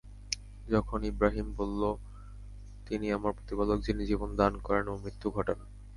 যখন 0.67 0.99
ইবরাহীম 1.03 1.47
বলল, 1.55 1.81
তিনি 2.85 3.05
আমার 3.11 3.31
প্রতিপালক 3.33 3.77
যিনি 3.81 4.03
জীবন 4.05 4.29
দান 4.35 4.53
করেন 4.57 4.85
ও 4.87 4.95
মৃত্যু 4.97 5.27
ঘটান। 5.31 5.59